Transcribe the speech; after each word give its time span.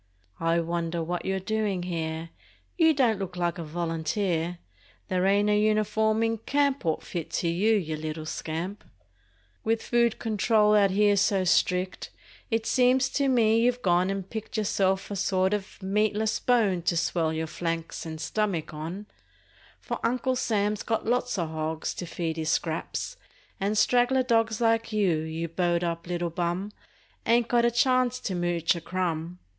I 0.39 0.59
wonder 0.61 1.03
what 1.03 1.25
you're 1.25 1.39
doin' 1.39 1.83
here? 1.83 2.31
You 2.75 2.91
don't 2.91 3.19
look 3.19 3.35
like 3.37 3.59
a 3.59 3.63
volunteer! 3.63 4.57
There 5.09 5.27
ain't 5.27 5.47
a 5.51 5.55
uniform 5.59 6.23
in 6.23 6.39
camp 6.39 6.83
'Ould 6.83 7.03
fit 7.03 7.29
to 7.33 7.47
you, 7.47 7.75
you 7.75 7.95
little 7.95 8.25
scamp 8.25 8.81
f 8.83 8.89
With 9.63 9.83
food 9.83 10.17
control 10.17 10.73
out 10.73 10.89
here 10.89 11.15
so 11.15 11.43
strict 11.43 12.09
It 12.49 12.65
seems 12.65 13.09
to 13.09 13.27
me 13.27 13.59
you've 13.59 13.83
gone 13.83 14.09
and 14.09 14.27
picked 14.27 14.57
Yourself 14.57 15.11
a 15.11 15.15
sort 15.15 15.53
o' 15.53 15.61
meatless 15.83 16.39
bone 16.39 16.81
To 16.81 16.97
swell 16.97 17.31
your 17.31 17.45
flanks 17.45 18.03
and 18.03 18.17
stummick 18.19 18.73
on, 18.73 19.05
For 19.79 19.99
Uncle 20.03 20.35
Sam's 20.35 20.81
got 20.81 21.05
lots 21.05 21.37
o 21.37 21.43
r 21.43 21.47
hogs 21.47 21.93
To 21.93 22.07
feed 22.07 22.37
his 22.37 22.49
scraps, 22.49 23.17
and 23.59 23.77
straggler 23.77 24.23
dogs 24.23 24.59
Like 24.59 24.91
you, 24.91 25.17
you 25.19 25.47
bowed 25.47 25.83
up 25.83 26.07
little 26.07 26.33
hum, 26.35 26.71
Ain't 27.27 27.47
got 27.49 27.65
a 27.65 27.69
chance 27.69 28.19
to 28.21 28.33
mooch 28.33 28.73
a 28.75 28.81
crumb! 28.81 29.37